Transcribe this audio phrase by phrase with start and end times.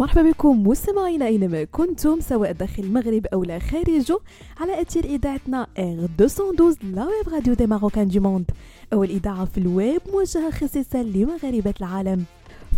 [0.00, 4.18] مرحبا بكم مستمعينا اينما كنتم سواء داخل المغرب أو لا خارجه
[4.60, 8.50] على أثير إذاعتنا R212 la web radio des Marocains du monde.
[8.92, 12.24] أول إذاعة في الويب موجهة خصيصا لمغاربة العالم.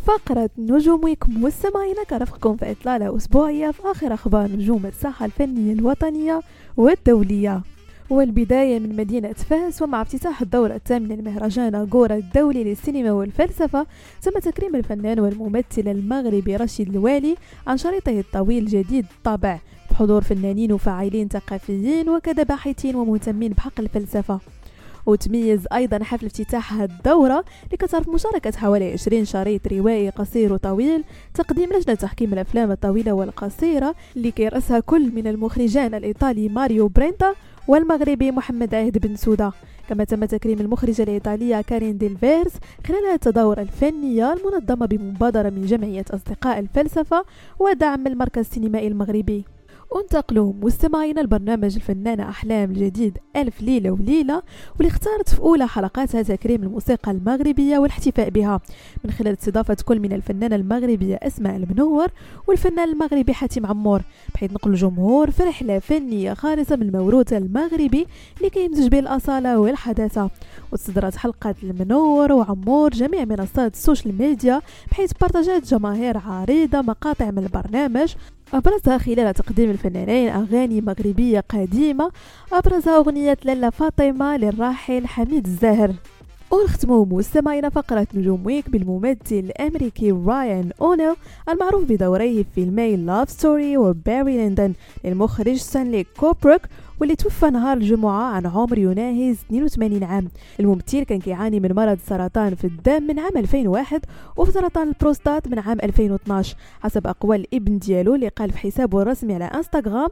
[0.07, 6.41] فقرة نجوم week مستمعينا كرفقكم في إطلالة أسبوعية في آخر أخبار نجوم الساحة الفنية الوطنية
[6.77, 7.63] والدولية.
[8.13, 13.87] والبداية من مدينة فاس ومع افتتاح الدورة الثامنة لمهرجان أغورا الدولي للسينما والفلسفة
[14.23, 19.59] تم تكريم الفنان والممثل المغربي رشيد الوالي عن شريطه الطويل جديد الطابع
[19.91, 24.41] بحضور فنانين وفاعلين ثقافيين وكذا باحثين ومهتمين بحق الفلسفة.
[25.07, 31.05] وتميز أيضا حفل افتتاح الدورة لكثرة مشاركة حوالي 20 شريط روائي قصير وطويل
[31.35, 37.35] تقديم لجنة تحكيم الأفلام الطويلة والقصيرة اللي كيرأسها كل من المخرجان الإيطالي ماريو برينتا
[37.69, 39.53] والمغربي محمد عهد بن سودا.
[39.89, 42.53] كما تم تكريم المخرجة الإيطالية كارين ديلفيرز
[42.87, 47.25] خلال التظاهرة الفنية المنظمة بمبادرة من جمعية أصدقاء الفلسفة
[47.59, 49.45] ودعم المركز السينمائي المغربي.
[50.01, 54.43] ننتقلو مستمعينا لبرنامج الفنانة أحلام الجديد ألف ليلة وليلة
[54.77, 58.61] واللي اختارت في أولى حلقاتها تكريم الموسيقى المغربية والاحتفاء بها.
[59.05, 62.09] من خلال استضافة كل من الفنانة المغربية أسماء المنور
[62.47, 64.03] والفنان المغربي حاتم عمور
[64.35, 68.07] بحيث نقل الجمهور في رحلة فنية خالصة من الموروث المغربي
[68.39, 70.31] اللي كيمزج بين الأصالة والحداثة.
[70.73, 77.39] وتصدرت حلقة المنور وعمور جميع منصات ال social media بحيث بارطاجات جماهير عريضة مقاطع من
[77.39, 78.15] البرنامج
[78.55, 82.11] أبرزها خلال تقديم الفنانين أغاني مغربية قديمة
[82.53, 85.95] أبرزها أغنية لالا فاطمة للراحل حميد الزاهر.
[86.51, 91.15] ونختمو مستمعينا فقرة نجوم week بالممثل الأمريكي رايان أونيل
[91.49, 94.73] المعروف بدوره في فيلمي Love Story و Barry Lyndon
[95.05, 96.61] للمخرج ستانلي كوبريك
[97.03, 100.29] واللي توفى نهار الجمعة عن عمر يناهز 82 عام.
[100.61, 104.01] الممثل كان كيعاني من مرض سرطان في الدم من عام 2001
[104.37, 109.45] وسرطان البروستات من عام 2012 حسب أقوال الابن ديالو اللي قال في حسابه الرسمي على
[109.45, 110.09] إنستغرام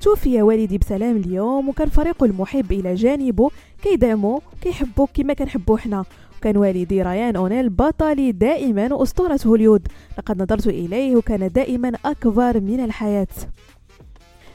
[0.00, 3.50] توفي والدي بسلام اليوم وكان فريقه المحب إلى جانبه
[3.82, 6.04] كيدعمو كيحبو كما كنحبو حنا.
[6.40, 9.88] كان والدي رايان أونيل بطلي دائما وأسطورة هوليوود
[10.18, 13.26] لقد نظرت إليه وكان دائما أكبر من الحياة.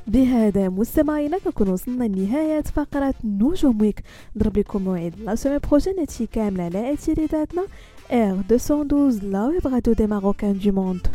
[0.07, 4.03] بهذا مستمعينا كنكون وصلنا لنهاية فقرة نجوم week.
[4.35, 7.63] نضرب لكم موعد la semaine prochaine هادشي كامل على أثير
[8.11, 11.07] إذاعتنا R212 la web radio des Marocains du monde